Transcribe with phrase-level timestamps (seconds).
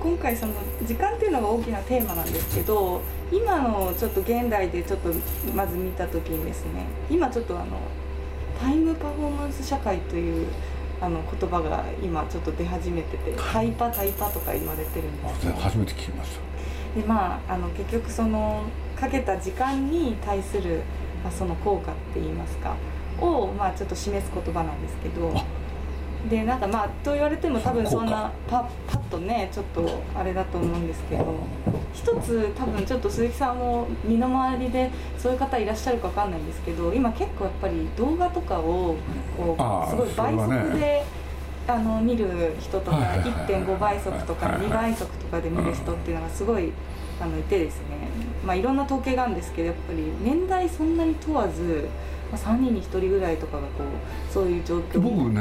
[0.00, 0.52] 今回その
[0.84, 3.00] 時間っていうのが大きなテーマなんですけど
[3.32, 5.12] 今のちょっと現代でちょっと
[5.54, 7.78] まず見た時にですね今ちょっとあの
[8.60, 10.48] タイムパフォーマンス社会という
[11.00, 17.00] あの言葉が今ちょっと出始めててタイパタイパとか言われてるんですけど初めて聞きました。
[17.00, 18.64] でまああの結局その
[18.98, 20.80] かけた時間に対する、
[21.22, 22.74] まあ、その効果って言いますか
[23.20, 25.32] を、まあ、ちょっと示す言葉なんですけど
[26.28, 31.34] でなんかまあと言われても多分そんなパパッとねちょっとあれだと思うんですけど
[31.94, 38.96] 一つ多分ちょっと鈴木さんも身の回りでそういう方いらっしゃるか分かんないんですけど今結構やっぱり動画とかを
[39.36, 41.04] こうすごい倍速で。
[41.68, 46.72] あの見る人とか1.5倍速とか2倍速とかで見る人っていうのがすごい
[47.20, 48.08] あのいてですね、
[48.42, 51.88] まあ、いろんな統計があるんですけどやっぱり年代そんなに問わず
[52.30, 55.40] まあ、3人に1人ぐらいとかがこうそういう状況僕ね、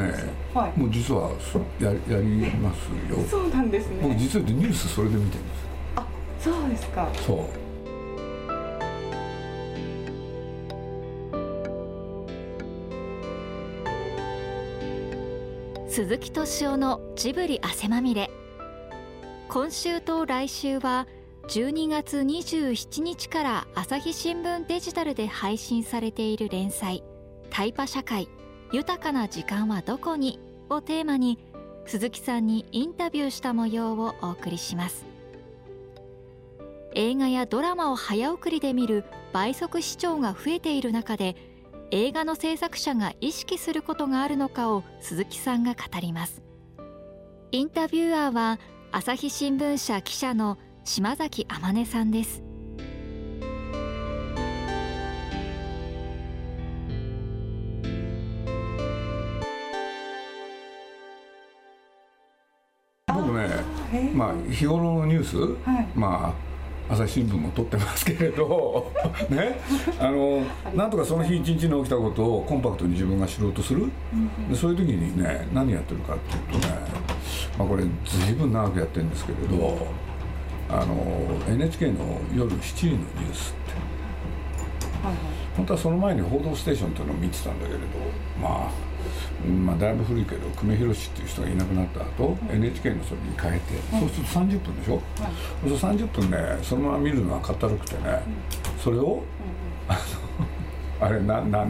[0.54, 1.32] はい、もう実は
[1.80, 3.18] ややりますよ。
[3.30, 3.98] そうなんですね。
[4.02, 6.06] 僕実はニュースそれで見てるんですあ
[6.40, 7.10] そうですか。
[7.26, 7.68] そう。
[15.90, 18.30] 鈴木敏夫のジブリ汗まみれ。
[19.50, 21.08] 今週と来週は
[21.48, 27.06] 12月27日から朝日新聞デジタルで配信されている連載
[27.50, 28.28] 「タイパ社会
[28.74, 31.40] 豊かな時間はどこに?」をテーマに
[31.86, 35.06] 鈴木さんにインタビューした模様をお送りします
[36.94, 41.38] 映画やドラマを早送りで見る倍速視聴が増えている中で
[41.92, 46.42] 映画の制作者が意識することがあるのかを鈴木さんが語ります
[47.54, 48.60] インタビュアーは
[48.92, 50.58] 朝日新聞社記者の
[50.88, 52.42] 島崎天音さんです。
[63.14, 63.50] 僕ね、
[64.14, 65.38] まあ日頃のニュース、
[65.70, 66.34] はい、ま
[66.90, 68.90] あ朝日新聞も撮ってますけれど
[69.30, 69.60] ね？
[70.00, 70.42] あの
[70.74, 73.92] なんとかその日一日に起きたことをコンパクトに自分が知ろうとする、
[74.50, 76.74] でそういう時にね何やってるかっていうとね、
[77.60, 79.86] まあ、これ随分長くやってるんですけれど
[80.70, 80.96] あの
[81.48, 83.72] NHK の夜7時のニュースって、
[85.02, 85.16] はいはい、
[85.56, 87.86] 本当はその前に「報道ステーション」っていうのを見てたんだけれど、
[88.42, 95.04] まあ、まあだいぶ古いけど久米宏っていう人がいなくなった後、はい、NHK のそれに変えて、はい、そうすると30分でしょ、はい、
[95.70, 98.22] そうすると30分ねそのまま見るのはかったるくてね、
[98.84, 99.24] それを、
[99.88, 100.00] あの
[101.08, 101.66] あれなな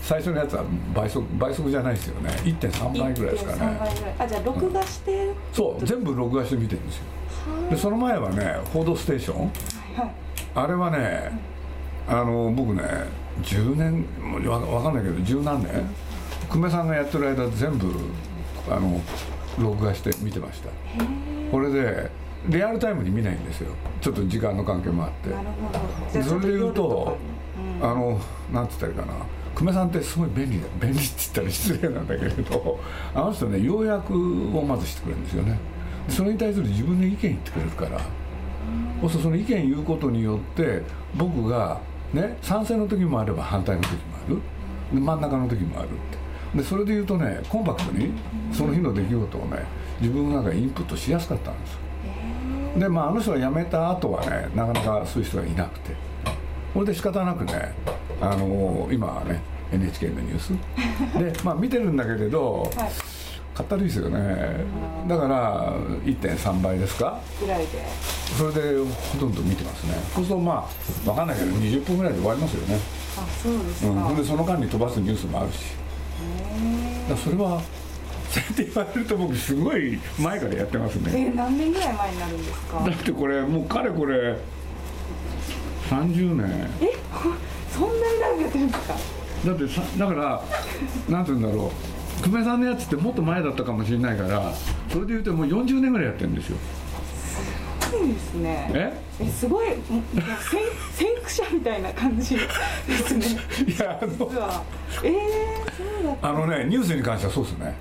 [0.00, 2.30] 最初のやつは倍速倍速じゃないですよね。
[2.44, 3.80] 1.3倍ぐらいですかね。
[4.18, 7.17] あじゃあ録画して、うん、そう全部録画して見てるんですよ
[7.70, 9.50] でその前はね「報道ステーション」
[10.54, 11.30] あれはね
[12.08, 12.82] あの僕ね
[13.42, 14.04] 10年
[14.48, 15.68] わ分かんないけど十何年？
[16.50, 17.92] 久米さんがやってる間全部
[18.70, 19.00] あの
[19.58, 20.70] 録画して見てました。
[21.50, 22.10] これで
[22.46, 23.70] リアルタイムに見ないんですよ。
[24.00, 25.10] ちょっと時間の関係もあっ
[26.12, 26.22] て。
[26.22, 27.18] それで言うと、
[27.80, 28.18] うん、あの
[28.52, 29.12] なんつったらいいかな。
[29.54, 32.78] 久米さんってすごい便利便利って言ったら失礼なんだけれど
[33.12, 34.14] あの人ね要約
[34.56, 35.58] をまずしてくれるんですよね
[36.08, 38.00] それに対する自分の意見言ってくれるから。
[39.00, 40.82] そうするとその意見言うことによって
[41.14, 41.80] 僕が
[42.12, 44.36] ね賛成の時もあれば反対の時もある。
[44.92, 45.90] で真ん中の時もあるっ
[46.52, 46.58] て。
[46.58, 48.10] でそれで言うとねコンパクトに
[48.52, 49.64] その日の出来事をね
[50.00, 51.78] 自分の中でインプットしやすかったんです。
[52.78, 55.94] でまああの人が辞めた後はねなかなかそういう人がいなくて。
[56.74, 57.74] これで仕方なくね
[58.20, 59.40] あの今はね
[59.72, 60.52] NHK のニュース。
[61.18, 63.17] でまあ見てるんだけれど、はい
[63.58, 64.64] かったるいですよね
[65.08, 65.74] だから
[66.04, 67.20] 1.3倍ですか？
[67.40, 67.66] ぐらいで。
[68.36, 69.94] それでほとんど見てますね。
[70.14, 72.78] そうするとまあ分かんないけど20分ぐらいで終わりますよね。
[73.16, 75.58] あそうですか、うん、でその間に飛ばすニュースもあるし。
[77.08, 77.60] だそれは
[78.30, 81.10] そうやって言われると僕すごい前からやってますね。
[81.14, 82.78] えー、何年ぐらい前になるんですか？
[82.80, 84.36] だってこれもうかれこれ
[85.90, 86.70] 30年。
[86.82, 86.92] え
[87.72, 88.94] そんなに長くやってるんですか？
[89.46, 90.42] だってさだから
[91.08, 94.52] なんて言うんだろう久米さんのやつってもっと前だったかもしれないから
[94.90, 96.58] それでいうともう40年ぐらいやってるんですよ。
[97.80, 98.70] すごいですね。
[98.74, 99.02] え？
[99.20, 99.76] えすごい先
[100.92, 102.40] 先駆者みたいな感じで
[102.88, 103.26] すね。
[103.66, 107.74] いやあのえー、そうだあのねニュースに関してはそうですね。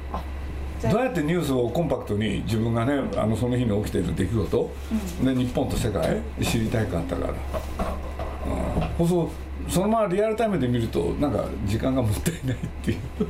[0.92, 4.72] どうやってニュースをコンパクトに自分がねあのその日に起きている出来事、
[5.20, 7.34] うん、で日本と世界知りたいかったから、
[9.00, 9.30] うん、そう
[9.72, 12.98] そのままリアルタイムで見るとなんか時間がもったいないっていう。
[13.20, 13.26] な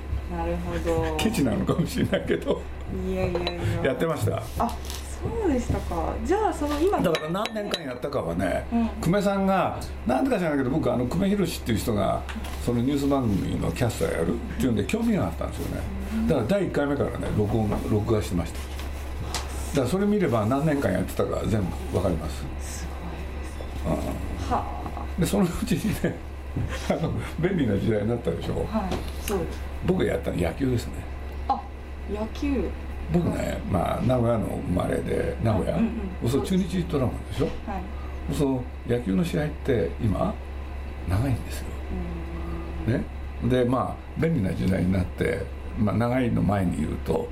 [0.48, 1.16] るほど。
[1.18, 2.62] ケチなのかもしれないけど。
[3.06, 3.44] いやいやい
[3.84, 3.86] や。
[3.88, 4.42] やってました。
[4.58, 4.76] あ
[5.18, 6.14] そうでしたか。
[6.24, 12.22] じゃあその今だから何年間やったかはね、うん、久米さんが何でか知らないけど僕あの久米宏っていう人が
[12.66, 15.82] そのニュース番組のキャスターやるっていうんで興味があったんですよね。
[16.28, 18.78] だから第1回目からね録音録画してました。
[19.78, 22.44] からそれ見れば何年間やってたか全部分かります。
[22.60, 24.64] すごいです、うん、は
[25.18, 25.20] あ。
[25.20, 26.16] でそのうちにね
[27.40, 28.66] 便利な時代になったでしょ？
[28.66, 29.40] はいそう。
[29.40, 30.94] です僕がやったの野球ですね。
[31.48, 31.62] あ
[32.12, 32.70] 野球。
[33.14, 35.92] 僕ね、まあ名古屋の生まれで名古屋、うん
[36.24, 40.34] うん、そう中日ドラゴンでしょ、はい、そう野球の試合って今
[41.08, 41.68] 長いんですよ、
[42.88, 43.04] ね。
[43.46, 45.42] でまあ便利な時代になって、
[45.80, 47.30] まあ、長いの前に言うと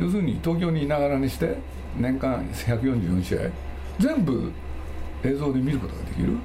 [0.00, 1.56] 要するに東京にいながらにして
[1.96, 3.38] 年間144試合
[4.00, 4.50] 全部
[5.22, 6.36] 映像で見ることができる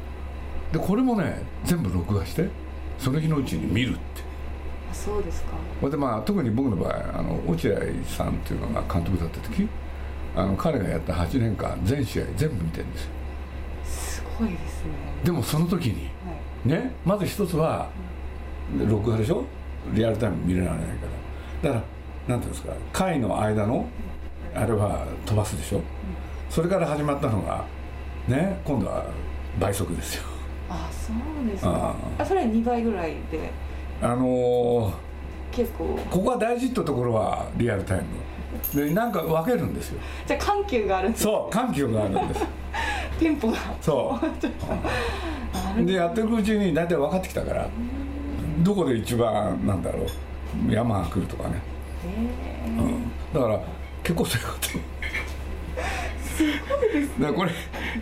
[0.71, 2.49] でこれもね全部録画して
[2.97, 3.99] その日のうちに見るって。
[4.91, 5.89] あそうですか。
[5.89, 7.75] でまあ特に僕の場合あの落合
[8.05, 9.67] さんっていうのが監督だった時
[10.35, 13.11] あの彼がやった8年間全試合全部見てるんですよ。
[13.85, 14.91] すごいですね。
[15.23, 16.33] でもその時に、は
[16.65, 17.89] い、ねまず一つは、
[18.87, 19.45] 録画でしょ？
[19.93, 21.07] リアルタイム見れられないか
[21.63, 21.73] ら。
[21.73, 21.85] だか
[22.27, 23.87] らなんていうんですか回の間の
[24.53, 25.83] あれは飛ばすでしょ、うん、
[26.49, 27.65] それから始まったのが
[28.27, 29.05] ね今度は
[29.59, 30.23] 倍速ですよ
[30.69, 31.95] あそうですか。
[32.17, 33.51] あそれは2倍ぐらいで。
[34.01, 34.93] あのー、
[35.51, 35.97] 結構。
[36.09, 38.05] ここは大事ってところはリアルタイム。
[38.73, 39.99] でなんか分けるんですよ。
[40.25, 41.23] じゃあ緩急があるんです。
[41.23, 42.45] そう緩急があるんです。
[43.19, 43.57] テンポが。
[43.81, 44.19] そ
[45.77, 45.83] う。
[45.85, 47.67] でやっていくうちに大体分かってきたから
[48.59, 50.07] どこで一番なんだろう。
[50.69, 51.61] 山が来るとかね、
[52.65, 53.59] うん、だから
[54.03, 54.67] 結構そういうこと。
[56.37, 57.51] すごいです、ね、これ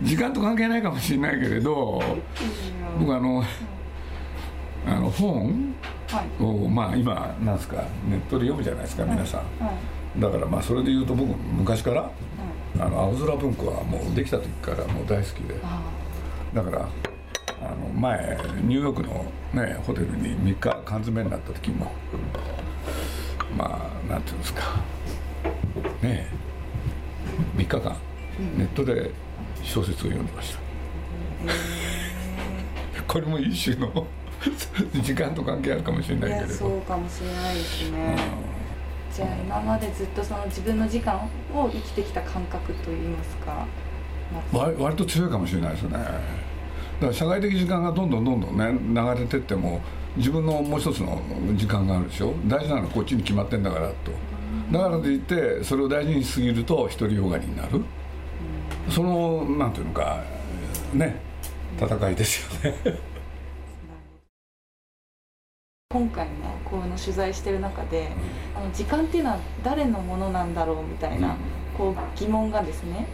[0.02, 2.02] 時間と関係ないかもしれないけれど
[2.98, 3.42] 僕あの
[4.86, 5.74] あの本
[6.38, 9.42] を、まあ今なんですかネットで読むじゃないですか皆さ
[10.16, 12.10] ん、だからまあそれで言うと僕昔から、
[12.78, 15.56] あの青空文庫はもうできた時からもう大好きで。
[16.54, 16.88] だから
[17.60, 21.90] あの前ニューヨークの、ね、ホテルに3日缶詰になった時も
[23.56, 24.62] まあなんていうんですか。
[26.02, 26.28] ね
[27.56, 27.96] 3日間。
[28.56, 29.10] ネットで
[29.66, 30.60] 小説を読んでました、
[33.12, 34.06] これも一種の
[35.02, 36.52] 時間と関係あるかもしれないけれど。
[36.52, 38.16] そうかもしれないですね、
[39.10, 41.16] うん、じゃあ今までずっとその自分の時間
[41.54, 43.66] を生きてきた感覚といいますか。
[44.52, 45.90] 割割と強いかもしれないですね。
[45.92, 49.80] だから社会的時間がどんどんどんどんね流れてっても
[50.16, 51.20] 自分のもう一つの
[51.54, 52.34] 時間があるでしょ。
[52.46, 53.94] 大事なのはこっちに決まってんだからと。
[54.72, 57.84] だからといってそれを大事にしすぎると独りよがりになる
[58.88, 60.22] そのなんていうのか
[60.94, 61.16] ね
[61.78, 62.76] 戦いですよね。
[65.90, 66.32] 今回ね
[66.64, 68.08] こういうの取材してる中で、
[68.54, 71.36] あの時間っていうのは誰のものなんだろうみたいな、
[71.76, 73.06] こう疑問がですね。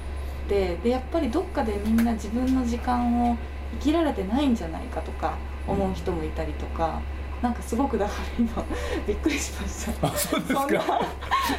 [0.48, 3.36] ででやっぱりどっかでみんな自分の時間を
[3.72, 5.36] 生きられてないんじゃないかとか
[5.66, 7.00] 思う人もいたりとか。
[7.42, 8.64] なんかすごくだから今
[9.06, 10.06] びっくりしました。
[10.06, 10.66] あそうですか。
[10.68, 11.00] 言葉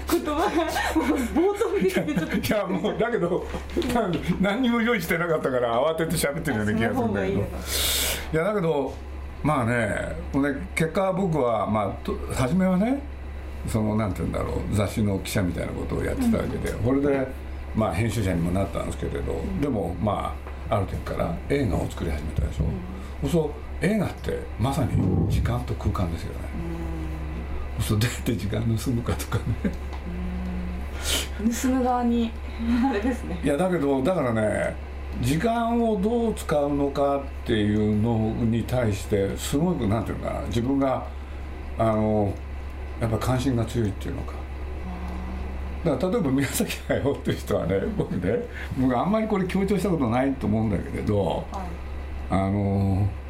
[0.09, 0.50] が
[1.81, 2.38] てちょっと。
[2.38, 3.45] いやもうだけど
[4.39, 7.39] 何にも用意してなかったから慌てて喋ってるような気がするんだけど。
[7.39, 7.44] い
[8.38, 8.94] やだけど
[9.44, 10.15] まあね
[10.74, 13.01] 結果僕はまあ初めはね
[13.68, 17.27] そのなんて言うんだろう雑誌の記者みたいなことをやってたわけで、うん、これで
[17.75, 20.33] まあ編集者にもなったんですけれど、うん、でもま
[20.69, 22.65] あある時から映画を作り始めたでしょ、
[23.24, 23.51] うん、そう
[23.83, 24.91] 映画ってまさに
[25.29, 26.39] 時間と空間ですよね、
[27.77, 29.43] うん、そうどうやって時間盗むかとかね。
[31.62, 32.31] 盗む側に
[32.89, 33.39] あれですね。
[33.43, 34.75] いやだけどだからね
[35.22, 41.05] 時間をどう使うのかっていうのに対してすごくなんていうかな自分が
[41.77, 42.34] あの
[43.01, 44.34] やっぱ関心が強いっていうのか。
[45.84, 51.65] だから例えば宮崎駿っていう人はね僕ね僕あんまりこれ強調したことないと思うんだけれど、はい、
[52.29, 53.10] あの「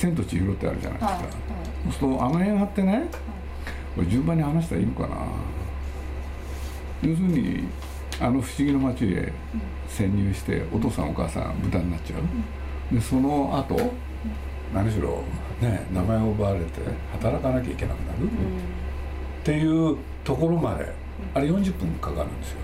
[0.00, 1.32] 千と千尋」ってあるじゃないですか、はいはい、
[1.84, 3.04] そうするとあの映画ってね、
[3.94, 5.16] これ順番に話したらいいのかな。
[7.02, 7.68] 要するに
[8.20, 9.32] あの不思議の街へ
[9.88, 12.94] 潜入してお父さんお母さん豚になっちゃう。
[12.94, 13.92] でその後
[14.74, 15.22] 何しろ
[15.60, 16.80] ね名前を奪われて
[17.12, 18.28] 働かなきゃいけなくなる、っ
[19.44, 20.92] ていうところまで
[21.34, 22.58] あれ40分かかるんですよ、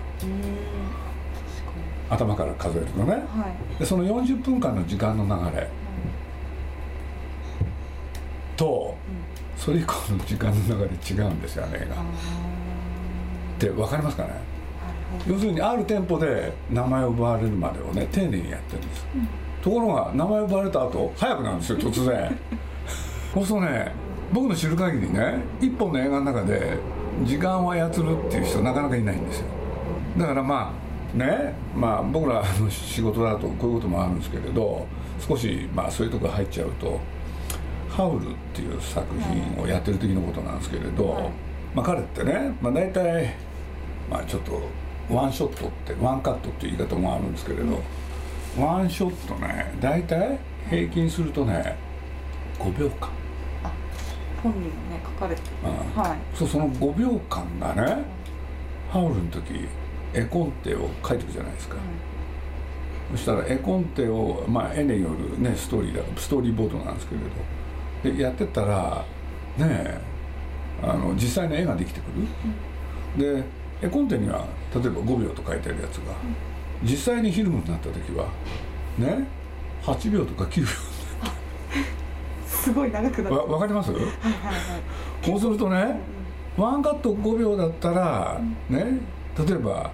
[2.09, 3.19] 頭から数えるとね、は
[3.77, 5.67] い、でその40分間の時間の流れ
[8.57, 8.95] と、
[9.55, 11.95] それ以降の時間の流れ違うんですよね映画。
[11.95, 14.29] って分かりますかね？
[15.27, 19.27] 要するにある店舗で名前を奪われるまでをね丁寧にやってるんです、うん、
[19.61, 22.37] ところが名前を奪われた後早くなるんですよ突然。
[23.33, 23.91] そうするとね
[24.33, 26.77] 僕の知る限りね一本の映画の中で
[27.23, 29.45] 時間を操るっていう人なかなかいないんですよ。
[30.17, 30.73] だからま
[31.15, 34.85] あねまあ僕らの仕事だとこういうこともあるんですけれど
[35.19, 36.99] 少しまあそういうとこ入っちゃうと
[37.97, 41.31] 「ハウル」っていう作品をやってる時のことなんですけれど、
[41.73, 43.33] まあ、彼ってね、まあ、大体
[44.07, 44.61] まあちょっと
[45.09, 47.81] ワンショットってワンカットっていう言い方もあるんですけれど、
[48.59, 50.37] ワンショットね大体
[50.69, 51.75] 平均するとね
[52.59, 53.09] 5秒間。
[54.43, 56.01] 本にもね書かれてうん。
[56.01, 56.17] はい。
[56.35, 58.03] そうその5秒間がね
[58.91, 59.67] ハウルの時
[60.13, 61.77] 絵コンテを書いてくじゃないですか、
[63.11, 67.27] そしたら絵コンテを、まあ、絵による、ね、ストーリーだストーリーボードなんですけれど
[68.03, 69.03] でやってったら
[69.57, 70.01] ねえ
[70.83, 72.03] あの実際の絵ができてく
[73.19, 73.43] る、で
[73.81, 76.13] 絵コンテには例えば5秒と書いてあるやつが、
[76.83, 78.27] 実際にフィルムになった時は
[78.97, 79.27] ね
[79.83, 80.65] 8秒とか9
[82.45, 83.91] すごい長くなわわかります？
[83.91, 84.11] はいはいは
[85.25, 85.29] い。
[85.29, 85.99] こうするとね
[86.57, 88.99] ワンカット5秒だったらね
[89.37, 89.91] 例えば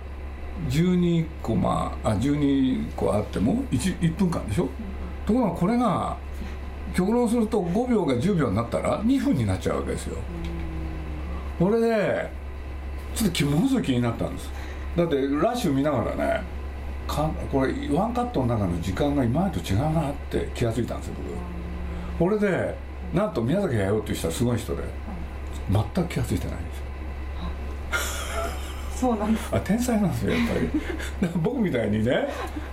[0.70, 4.68] 12コマあ12個あっても 1, 1分間でしょ？
[5.26, 6.18] ところがこれが
[6.94, 10.18] 極論すると5秒が10秒になったら2分になっちゃうわけですよ。
[11.60, 12.32] これで
[13.16, 14.50] ちょっと気ものすごい気になったんです。
[14.96, 16.44] だってラッシュ見ながらね
[17.08, 21.16] かこれワンカットの中の時間が今までと違うなって気が付いたんですよ
[22.20, 22.30] 僕。
[22.30, 22.76] これで
[23.14, 24.84] なんと宮崎駿っていう人はすごい人で
[25.72, 26.84] 全く気が付いてないんですよ。
[28.96, 29.50] そうなんです。
[29.52, 31.30] あ天才なんですよやっぱり。
[31.42, 32.28] 僕みたいにね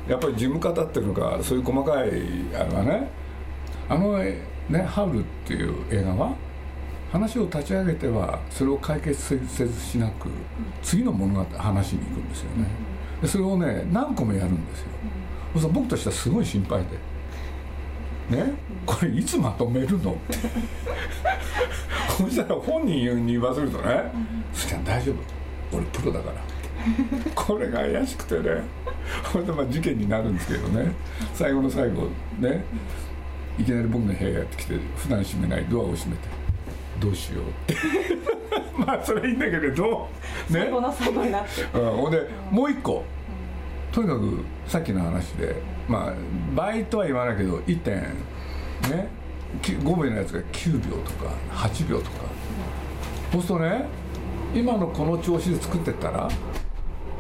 [0.09, 2.09] やっぱり事務方っていうのかそういう細かい
[2.55, 3.20] あれはね
[3.91, 6.33] あのえね「ハウル」っていう映画は
[7.11, 10.29] 話を立ち上げてはそれを解決せずしなく
[10.81, 12.67] 次の物語話に行くんですよね。
[13.21, 14.89] でそれをね何個もやるんですよ。
[15.61, 16.85] そ僕としてはすごい心配
[18.31, 18.53] でね？
[18.87, 20.13] これいつまとめるの？
[20.13, 20.39] って
[22.17, 24.05] そしたら本人に言わせるとね
[24.55, 25.11] 「すちゃん大丈
[25.73, 25.77] 夫？
[25.79, 26.37] 俺プロだから」
[27.35, 28.63] これが怪しくてね。
[29.33, 30.93] これでまあ事件になるんですけどね。
[31.35, 32.65] 最後の最後ね
[33.61, 36.29] いきなり僕の部屋やってきて普段閉めないドアを閉めて
[36.99, 37.45] どうしよう。
[37.45, 37.75] っ て
[38.75, 40.09] まあそれいいんだけれど
[40.49, 40.61] ね。
[40.61, 43.05] 最後の最後になってうん、ほんでもう一個。
[43.93, 45.57] とにかくさっきの話で
[45.89, 46.15] まあ
[46.55, 49.09] 倍とは言わないけど1点ね。
[49.61, 52.11] き5秒のやつが9秒とか8秒とか。
[53.33, 53.85] そうするとね
[54.55, 56.29] 今のこの調子で作ってったら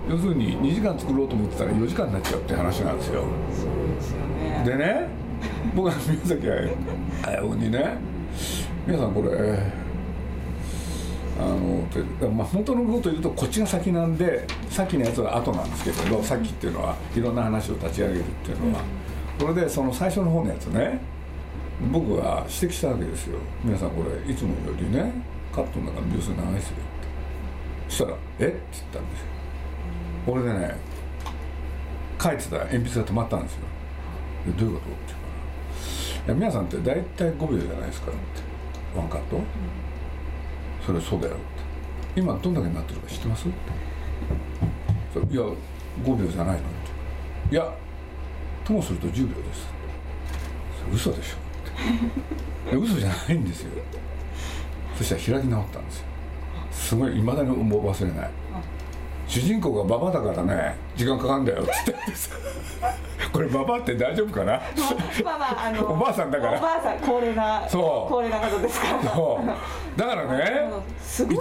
[0.09, 3.25] 要するに2時間作ろうと思ってたら4時間になっちゃうって話なんですよ。
[3.53, 4.63] そうですよね。
[4.65, 5.20] でね
[5.75, 6.47] 僕は宮崎
[7.23, 7.97] 駿にね。
[8.87, 9.29] 皆さんこれ
[11.39, 18.83] あのてまあ本当のこと言うとこっちが先なんでさっきのやつは後なんですけれどさっきっていうのはいろんな話を立ち上げるっていうのは。
[19.39, 21.01] これでその最初の方のやつね
[21.91, 23.39] 僕は指摘したわけですよ。
[23.65, 25.13] 皆さんこれいつもよりね
[25.51, 26.85] カットの中の秒数長いですよって。
[27.89, 28.45] そしたら「え？
[28.45, 29.27] っ?」て言ったんですよ。
[30.27, 30.77] これでね
[32.23, 33.61] 書いてた鉛筆が止まったんですよ。
[34.47, 34.91] でどういうこと？
[34.91, 35.15] って。
[35.15, 35.20] 言うから「い
[36.29, 38.19] や皆さんって大体5秒じゃないですか」って。
[38.97, 39.41] ワンカット、
[40.85, 42.21] それそうだよって。
[42.21, 43.59] 今どんだけになってるか知ってますって。
[45.33, 45.43] いや
[46.03, 46.63] 5秒じゃないのっ
[47.49, 47.55] て。
[47.55, 47.73] いや
[48.65, 49.69] ともすると10秒です
[50.81, 53.71] それ嘘でしょ嘘じゃないんですよ。
[54.97, 56.07] そしたら開き直ったんですよ。
[56.73, 58.31] すごいいまだにもう忘れない。
[59.29, 61.95] 主人公がババだからね時間かかるんだよっつって
[63.33, 64.61] これババって大丈夫かな？
[65.25, 66.59] まあまああのおばあさんだから。
[66.59, 68.13] おばあさん高齢なそう。
[68.13, 69.03] 高齢な方ですから。
[69.15, 69.99] そう。
[69.99, 70.71] だからね
[71.01, 71.39] すごい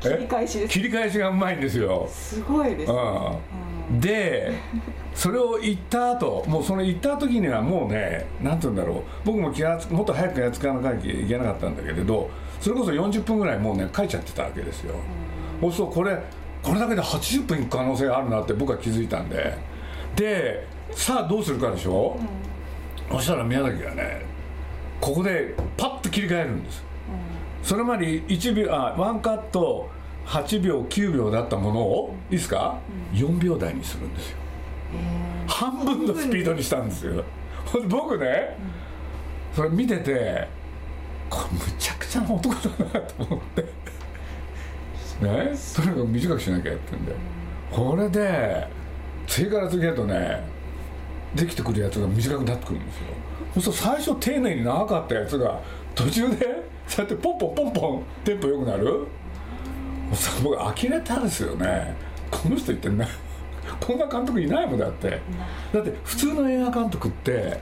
[0.00, 0.72] 切り返しです。
[0.72, 2.06] 切り返しがうまいんですよ。
[2.10, 4.52] すごいです、うん、で
[5.14, 9.02] それを言った後もうその言った時にはもうねなんて言うんだろう。
[9.24, 14.94] 僕も気がつもっと早くやっつかなきゃいけなかったんだけれどそれこそ40分ぐらいもうね書いちゃってたわけですよ、
[15.60, 16.18] そうするとこれ
[16.62, 19.56] これだけで80分いく可能性あるなって僕は気づいたんで。
[20.14, 22.18] でさあどうするかでしょ、
[23.10, 24.24] そしたら宮崎がね
[25.00, 26.84] ここでパッと切り替えるんです。
[27.62, 29.88] それまで1秒あワンカット
[30.26, 32.78] 8秒9秒だったものをいいですか、
[33.12, 34.36] 4秒台にするんですよ。
[35.46, 37.22] 半分のスピードにしたんですよ。
[37.64, 38.56] ほん僕ね
[39.54, 40.48] それ見てて
[41.28, 43.62] これむちゃくちゃな男だなと思って。
[43.62, 43.68] ね？
[45.74, 47.12] とにかく短くしなきゃやってんで。
[47.70, 48.66] これで
[49.26, 50.44] 次から次へとね
[51.36, 53.02] できてくるやつが短くなってくるんですよ。
[53.54, 55.60] そうすると最初丁寧に長かったやつが
[55.94, 56.36] 途中で
[56.88, 58.84] そうやってポンポンポンポンテンポ良くなる。
[58.84, 59.04] も
[60.12, 61.94] うさ僕呆れたんですよね。
[62.30, 63.06] この人言ってんな
[63.80, 65.20] こんな監督いないもんだって。
[65.72, 67.60] だって普通の映画監督って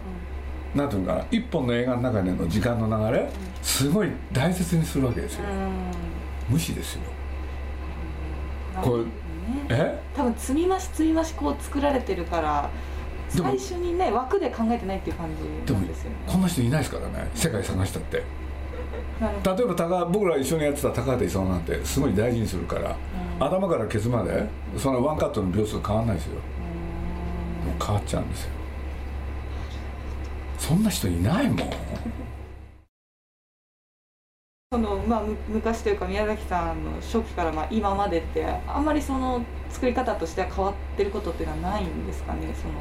[0.74, 3.30] なんていうのかな一本の映画の中での時間の流れ
[3.62, 5.44] すごい大切にするわけですよ。
[6.48, 7.00] 無視ですよ。
[8.82, 9.04] これ
[9.68, 10.02] え？
[10.16, 12.68] 多分積み増し積み増しこう作られてるから
[13.42, 15.28] 最初にね枠で考えてないっていう感
[15.66, 16.16] じなんですよね。
[16.26, 17.30] こんな人いないですからね。
[17.34, 18.18] 世界探したって。
[18.18, 18.22] 例
[19.24, 23.46] えば高僕ら一緒にやってた高畑勲なんてすごい大事にするからうん。
[23.46, 26.40] 頭からケツまでそのワンカットの秒数変わんないですよ。
[27.84, 28.50] 変わっちゃうんですよ。
[30.58, 31.70] そんな人いないもん。
[34.72, 42.52] そのまあ、昔というか宮崎さんの初期からまあ今までってあんまりその作り方としては変わってることっていうのはないんですかね？
[42.60, 42.74] その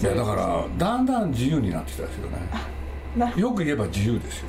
[0.00, 3.32] いやだからだんだん自由になってきたですよね。
[3.36, 4.48] よく言えば自由ですよ。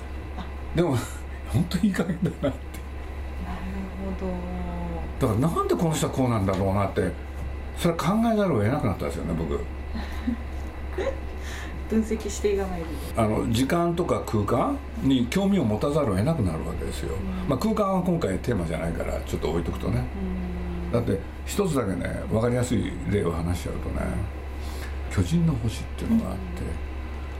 [0.75, 0.97] でも
[1.47, 2.39] 本当にいい加減だなって。
[2.41, 2.53] なる
[4.19, 4.33] ほど。
[5.19, 7.11] だからなんでこの人はこうなんだろうなって
[7.77, 9.59] それは考えざるを得なくなったんですよね僕。
[11.89, 12.81] 分析していかない
[13.15, 17.15] あの時間とか空間に興味を持たざるを得なくなるわけですよ、
[17.47, 20.03] まあ、空間は今回テーマじゃないからちょっと置いとくとね。
[20.91, 24.01] だって一つだけね分かりやすい例を話しちゃうとね
[25.11, 26.41] 「巨人の星」っていうのがあって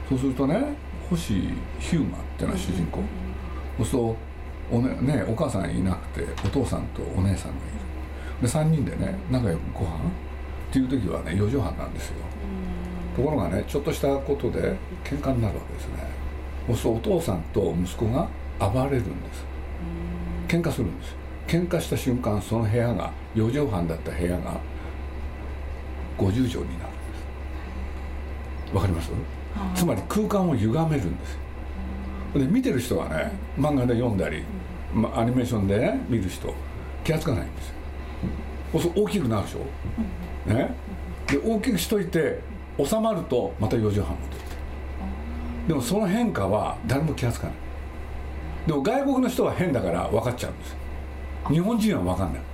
[0.08, 0.62] そうするとね
[1.10, 1.34] 星
[1.78, 3.00] ヒューマっていうのは主人公。
[3.78, 4.16] そうすると
[4.70, 7.70] お,、ねね、お母さんいなくてお父さんとお姉さんがい
[8.42, 8.42] る。
[8.42, 10.00] で3人でね仲良くご飯っ
[10.70, 12.14] ていう時はね4畳半なんですよ。
[13.16, 15.94] ところがねちょっとしたことで喧嘩になるわけですね。
[16.66, 18.28] そうするとお父さんと息子が
[18.60, 19.44] 暴れるんです。
[20.48, 21.16] 喧嘩するんです。
[21.46, 24.60] 喧嘩した瞬間その部屋が4畳半だった部屋が
[26.18, 26.87] 50畳になる。
[28.72, 29.10] わかります？
[29.74, 31.38] つまり空間を歪めるんです
[32.34, 34.44] で見てる人はね漫画で読んだり、
[34.94, 36.54] まアニメーションでね見る人
[37.02, 37.68] 気が付かないんです
[38.86, 38.92] よ。
[38.94, 39.60] 大きくなるでしょ、
[40.52, 40.74] ね、
[41.26, 42.40] で大きくしといて
[42.82, 44.36] 収まるとまた4時半戻って
[45.68, 47.56] でもその変化は誰も気が付かない。
[48.66, 50.76] でも外国の人は変だから分かっちゃうんです
[51.48, 52.42] 日本人は分かんない。
[52.42, 52.44] あ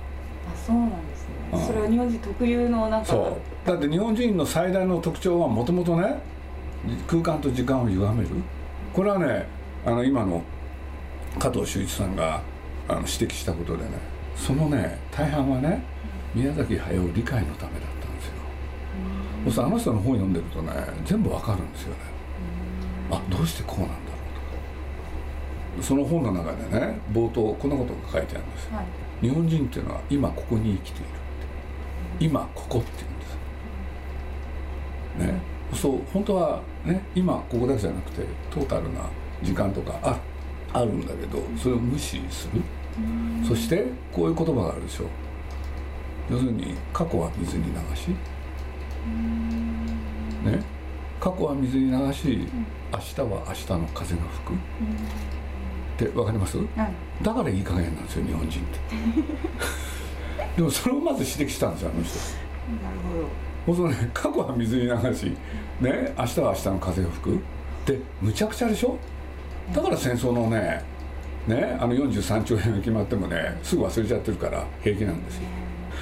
[0.65, 1.14] そうなんですね、
[1.55, 3.07] うん、それは日本人特有のなんか。
[3.07, 3.67] そう。
[3.67, 6.17] だって日本人の最大の特徴はもともとね
[7.07, 8.29] 空間と時間を歪める。
[8.93, 9.47] これはね
[9.85, 10.41] あの今の
[11.39, 12.41] 加藤修一さんが
[12.87, 13.89] あの指摘したことでね
[14.35, 15.83] そのね大半はね
[16.33, 17.85] 宮崎駿理解のためだ
[19.45, 20.71] そうするとあの人の本読んでるとね
[21.05, 21.99] 全部わかるんですよね。
[23.11, 24.01] あどうしてこうなんだろう
[25.77, 25.83] とか。
[25.83, 28.85] その本の中でね冒頭こんなことが書いてあるんです、はい、
[29.21, 31.09] 日本人っていうのは今ここに生きている
[32.19, 33.25] 今ここっていうんで
[35.25, 35.33] す。
[35.33, 35.41] ね。
[35.73, 39.09] そう本当はね今ここだけじゃなくてトータルな
[39.41, 40.19] 時間とかあ
[40.73, 42.61] あるんだけどそれを無視する。
[43.45, 45.05] そしてこういう言葉があるでしょ。
[46.29, 48.09] 要するに過去は水に流し。
[50.43, 50.75] ね。
[51.19, 52.47] 過去は水に流し
[52.91, 54.57] 明日は明日の風が吹く、っ
[55.97, 56.57] て分かります、
[57.21, 58.79] だからいい加減なんですよ日本人って
[60.55, 62.17] でもそれをまず指摘したんですよあの人。
[62.17, 62.97] なる
[63.65, 65.25] ほどそうね過去は水に流し
[65.81, 67.39] ね明日は明日の風が吹く。
[67.85, 68.97] でむちゃくちゃでしょ？
[69.73, 70.83] だから戦争のね
[71.47, 75.43] ねあの43兆円が決まってもねすぐ忘れちゃってるから平気なんですよ。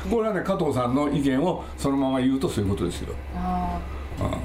[0.09, 3.15] これはね加藤さんの意見をそのまま言うとそういうことですよ。
[3.35, 3.79] あ
[4.19, 4.37] あ、うん、過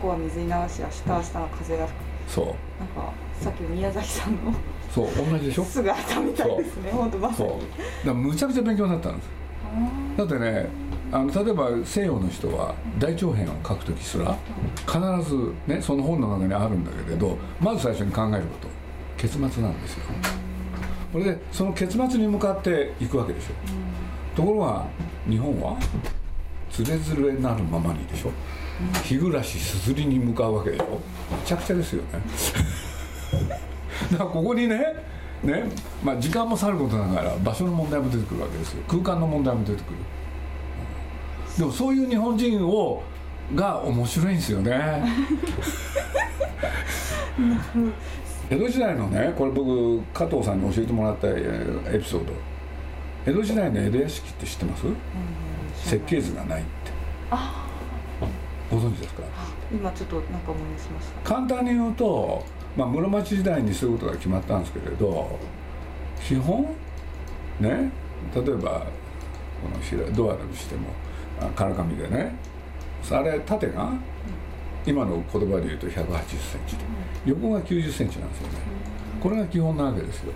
[0.00, 2.30] 去は水に流し明日明日の風が吹く。
[2.32, 2.46] そう。
[2.46, 2.54] なん
[2.88, 4.54] かさっきの宮崎さんの
[4.90, 5.64] そう同じでしょ？
[5.64, 6.90] 姿みたいですね。
[6.90, 7.50] 本当まさに。
[7.50, 7.58] そう。
[7.58, 7.68] だか
[8.06, 9.28] らむちゃくちゃ勉強になったんです
[10.16, 10.68] だってね
[11.12, 14.36] あの例えば西洋の人は大長編を書く時すら
[14.86, 18.84] 必ずねその本の中にあるんだけれどまず最初に考えること。
[19.16, 20.04] 結末なんですよ。
[21.12, 23.46] これでその結末に向かっていくわけでしょ。
[24.36, 24.86] ところが
[25.28, 25.78] 日本は
[26.70, 28.32] つれづれなるままにでしょ。
[29.04, 31.00] 日暮らしすずりに向かうわけでしょ。
[31.30, 32.08] めちゃくちゃですよね。
[34.12, 35.13] だからここにね
[35.44, 35.64] ね
[36.02, 38.82] まあ時間もさることながら場所の問題も出てくるわけですよ。
[38.88, 39.96] 空間の問題も出てくる。
[41.58, 43.02] でもそういう日本人を
[43.54, 45.04] が面白いんですよね。
[48.50, 52.32] 江戸時代のねこれ僕加藤さんに教えてもらったエピソード。
[53.26, 54.96] 江戸時代の江戸屋敷って知ってます、うん、
[55.76, 56.70] 設計図がないって。
[57.30, 57.64] あ。
[58.70, 59.22] ご存知ですか？
[59.72, 61.34] 今ちょっとなんか思い出しました。
[61.34, 62.44] 簡単に言うと、
[62.76, 65.38] まあ、室町時代にそういうことが決まったんですけれど
[66.26, 66.64] 基本
[67.60, 67.90] ね
[68.34, 68.86] 例えば
[69.62, 70.88] このドアだとしても
[71.54, 72.34] 金紙でね
[73.10, 73.92] あれ縦が
[74.86, 76.82] 今の言葉で言うと1 8 0ンチで
[77.26, 78.58] 横が9 0ンチなんですよね。
[79.20, 80.32] これが基本なわけですよ。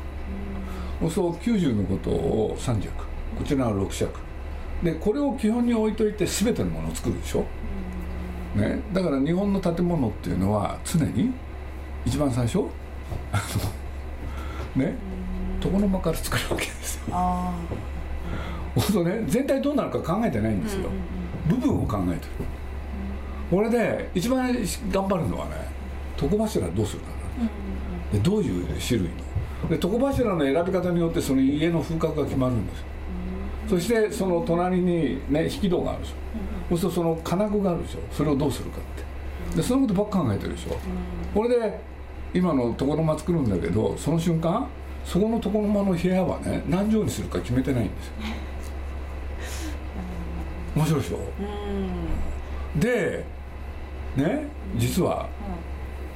[1.11, 3.05] そう90のことを3尺
[3.37, 4.11] こちらは6尺。
[4.83, 7.44] でこれを基本に置いといて全てのものを作るでしょ、
[8.55, 11.33] ね、だから日本の建物っていうのは常に
[12.09, 12.61] 一番最初？
[14.75, 14.94] ね？
[15.62, 17.14] 床の間から作るわけですよ。
[18.81, 20.88] そうね全体どうなるか考えてないんですよ、
[21.49, 22.21] 部分を考えてる。
[23.51, 24.47] これで一番
[24.90, 25.68] 頑張るのはね
[26.21, 27.49] 床柱どうするかな、
[28.12, 29.68] でどういう種類の。
[29.68, 32.85] で床柱の選び方によってその家の風格が決まるんです
[33.68, 36.14] そしてその隣にね引き戸があるでしょ、
[36.71, 37.99] そうするとその金具があるでしょ。
[38.12, 38.81] それをどうするかっ
[39.51, 39.57] て。
[39.57, 40.79] でそのことばっか考えてるでしょ、
[41.35, 41.81] これで
[42.34, 44.68] 今の床の間作るんだけどその瞬間
[45.04, 48.12] そこの床の間の部屋はね何畳にするか決めてないんですよ。
[50.76, 51.16] 面白いでしょ、
[52.76, 53.24] うで
[54.16, 55.26] ね実は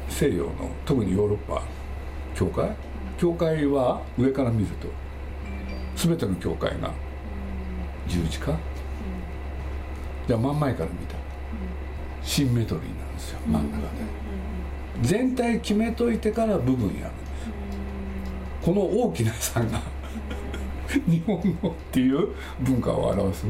[0.08, 0.52] 西洋の
[0.84, 1.62] 特にヨーロッパ
[2.34, 2.70] 教会？
[3.18, 4.88] 教会は上から見ると
[5.96, 6.90] 全ての教会が
[8.06, 8.52] 十字架？
[10.28, 11.22] じゃあ真ん前から見た。
[12.22, 14.21] シンメトリーなんですよ真ん中で
[15.00, 16.92] 全体決めといてから部分やる。
[16.92, 17.10] んです
[18.60, 19.80] この大きな差が
[21.06, 22.28] 日本語っていう
[22.60, 23.46] 文化を表す？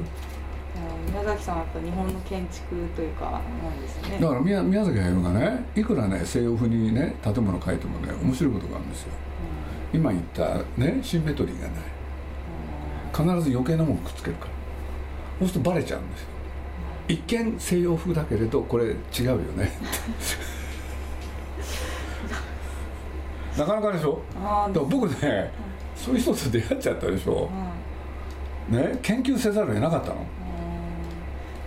[1.11, 4.19] 宮崎さんはやっぱ日本の建築というかなんですね。
[4.21, 9.09] だから宮宮崎駿がねいくらね西洋風にね建物描いてもね面白いことがあるんですよ、
[9.93, 11.81] うん、今言ったねシンメトリーがない。
[13.13, 14.51] 必ず余計なものくっつけるから。
[15.41, 16.29] そうするとバレちゃうんですよ。
[17.09, 19.73] 一見西洋風だけれどこれ違うよね
[23.59, 24.21] なかなかでしょ？
[24.35, 25.51] だから僕ね、
[25.95, 27.51] そういう人と出会っちゃったでしょ、
[28.71, 28.99] うん、ね？
[29.03, 30.27] 研究せざるを得なかったの？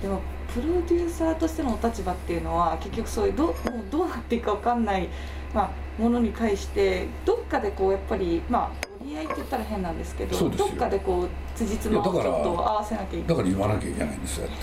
[0.01, 0.21] でも
[0.53, 3.55] プロデューサーとしてのお立場っていうのは結局そういうどもう
[3.91, 5.09] どうなっていくか分かんない、
[5.53, 8.71] まあ、ものに対してどっかでこうやっぱりまあ
[9.01, 13.27] 折り合いって言ったら変なんですけどどっかでこう辻褄をちょっと合わせなきゃいけない。
[13.27, 14.55] だから言わなきゃいけないんですよって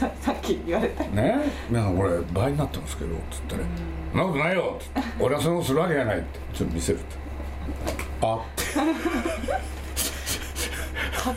[0.00, 1.04] さ さっき言われた。
[1.04, 1.36] ね？
[1.68, 3.62] 皆さんこれ倍になってますけどっつったら
[4.12, 4.20] 「そん。
[4.20, 6.38] なことないよ」っつって「俺はそのするわけがない」って。
[6.54, 7.16] ちょっと見せるって。
[8.22, 8.38] あっ。
[8.56, 8.62] て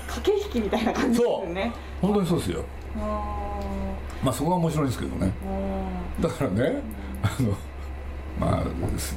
[0.08, 1.74] 駆け引きみたいな感じですよね。
[2.02, 2.64] 本当にそうですよ。
[4.24, 5.32] まあそこが面白いんですけどね。
[6.22, 6.82] だからね
[7.22, 7.50] あの
[8.40, 8.64] まあ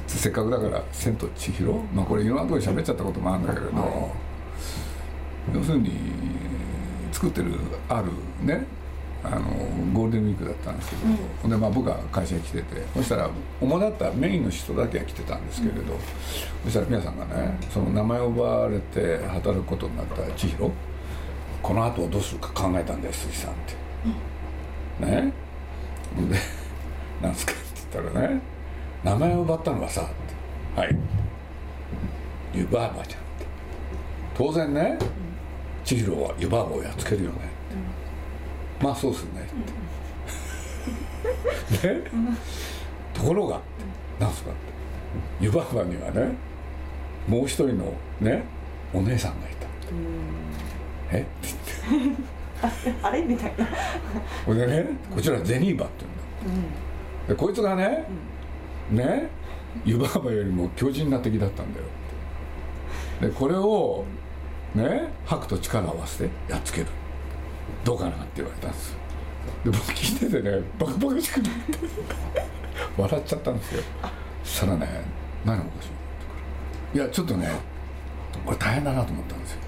[0.07, 5.91] せっかくだから「千と千尋」まあこれいろんなところで喋っちゃったこともあるんだけれど、はい、要するに
[7.13, 7.53] 作ってる
[7.87, 8.11] ある
[8.45, 8.76] ね
[9.23, 9.41] あの
[9.93, 11.01] ゴールデンウィークだったんですけど、
[11.43, 15.99] うん、でまあ僕は会社に来ててそしたら主だったメインの人だけは来てたんですけれど、うん、
[16.65, 20.71] そしたら皆さんがねその名前を奪われて働くことになった千尋
[21.61, 23.73] この後どうするか考えたんだよ鈴木さんって、
[25.01, 25.33] うん、ね。
[26.29, 26.37] で
[27.21, 28.41] 「なんすか?」って言ったらね
[29.03, 30.11] 「名前を奪ったのはさ」って
[30.79, 30.95] 「はい。
[32.53, 33.45] 湯婆婆ちゃん」って。
[34.35, 34.97] 当然ね
[35.83, 37.56] 千尋は湯婆婆をやっつけるよね
[38.81, 39.47] まあそうっすね。
[41.77, 42.01] って、ね、
[43.13, 43.61] ところが
[44.19, 44.59] なんすかって。
[45.39, 46.35] 湯婆婆にはね
[47.27, 48.43] もう一人のね
[48.93, 49.67] お姉さんがいた。
[51.11, 51.21] え？
[51.21, 51.47] って
[51.89, 53.03] 言って。
[53.03, 53.21] あれ？
[53.21, 53.67] みたいな。
[54.45, 56.05] ほいでねこちらゼニーバって
[56.45, 56.69] 言うんだ、
[57.29, 58.05] うん、でこいつがね、
[58.91, 59.29] うん、ね
[59.85, 61.85] 湯婆婆よりも強靭な敵だったんだよ
[63.21, 64.05] でこれを
[64.75, 66.87] ね吐くと力を合わせてやっつける
[67.87, 68.97] どうかなって言われたんです
[69.63, 71.77] で僕聞いててねバカバカしくなって
[72.97, 73.83] 笑っちゃったんですよ。
[74.43, 74.87] そしたらね
[75.45, 75.85] 何がおかし
[76.93, 77.49] いいやちょっとね
[78.45, 79.59] これ大変だなと思ったんですよ。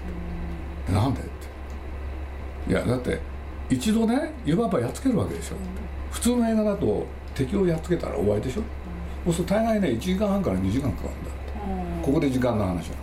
[0.92, 1.20] なんで？
[1.20, 2.70] って。
[2.70, 3.18] いやだって
[3.70, 5.60] 一度ね湯婆婆やっつけるわけでしょ、うん、
[6.10, 8.66] 普通の映画だと敵をやっつけたら終わりでしょ、うん、
[9.26, 11.30] そうすると大概ね1時間半から2時間かかるんだ
[12.02, 12.96] ここで時間の話は、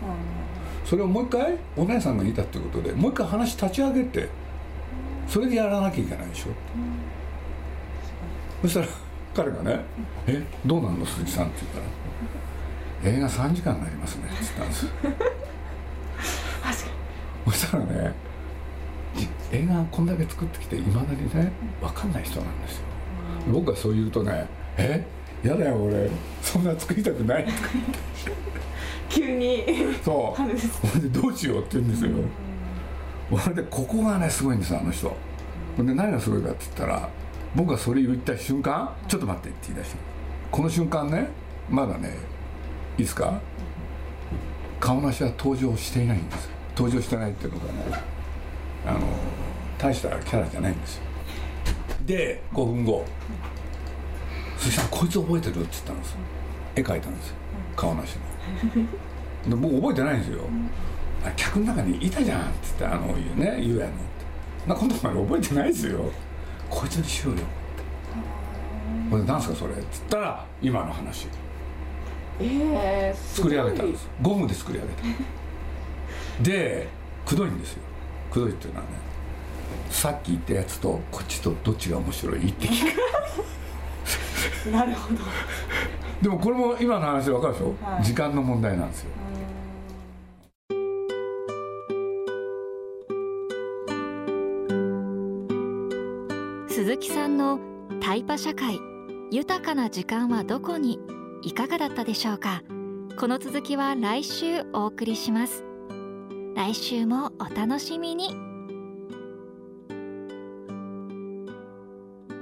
[0.86, 4.30] それをもう一回お姉さんがいたってことでもう一回話立ち上げて
[5.28, 6.46] それでやらなきゃいけないでしょ、
[8.62, 8.88] そしたら
[9.36, 9.82] 彼がね
[10.26, 11.06] 「えどうなんの？
[11.06, 14.88] 鈴木さん」って言ったら「映画3時間になりますね」って言ったんです。
[17.46, 18.14] そしたらね
[19.52, 22.84] 映画こんだけ作ってきていまだにね分かんない人なんですよ。
[23.52, 25.06] 僕はそう言うとね「え？
[25.44, 26.10] やだよ俺。
[26.42, 27.58] そんな作りたくない」とか
[29.10, 29.64] 急に。
[30.04, 31.10] そう。
[31.10, 31.62] どうしよう？
[31.62, 32.12] って言うんですよ
[33.30, 35.16] そ れでここがねすごいんですあの人。
[35.76, 37.10] ほんで何がすごいかって言ったら
[37.56, 39.98] 僕がそれ言った瞬間「ちょっと待って」って言い出した。
[40.52, 41.28] この瞬間ね
[41.70, 42.16] まだね
[42.98, 43.40] いいですか？
[44.80, 46.50] 顔なしは登場していないんです。
[46.76, 47.72] 登場してないっていうのがね
[48.86, 49.00] あの
[49.78, 51.04] 大したキャラじゃないんですよ。
[52.06, 53.06] で5分後
[54.58, 56.16] 「そしたらこいつ覚えてる?」って言ったんです
[56.76, 57.36] 絵描いたんですよ。
[57.76, 58.16] 顔なし
[59.46, 59.50] の。
[59.50, 60.42] で僕覚えてないんですよ。
[61.36, 64.70] 客の中にいたじゃんって言ってあのねゆうやのって。
[64.70, 66.12] な今度まで覚えてないですよ。
[66.70, 67.48] こいつにしようよって。
[69.10, 71.28] これ何すかそれって言ったら今の話。
[72.40, 76.44] ええー、作り上げたんですゴムで作り上げた。
[76.44, 76.88] で
[77.26, 77.84] くどいんですよ。
[78.32, 78.92] くどいっていうのはね
[79.90, 82.92] さっき言ったやつとこっちとどっちが面白いって聞
[84.66, 84.72] く。
[84.72, 85.20] なるほど。
[86.22, 89.12] でもこれも今の話で分かるでしょ、はい、時間の問題なんですよ
[97.00, 97.60] 鈴木さんの
[98.02, 98.80] タイパ社会
[99.30, 101.00] 豊かな時間はどこに
[101.44, 102.64] いかがだったでしょうか？
[103.20, 105.64] この続きは来週お送りします。
[106.56, 108.36] 来週もお楽しみに。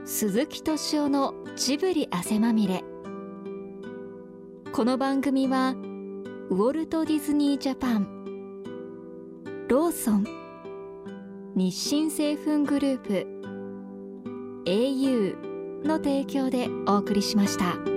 [0.06, 2.82] 鈴木敏夫のジブリ汗まみれ。
[4.72, 5.76] この番組は
[6.50, 8.08] ウォルト・ディズニー・ジャパン
[9.68, 10.26] ローソン
[11.56, 13.36] 日清製粉グループ
[14.65, 15.36] au
[15.86, 17.94] の提供でお送りしました。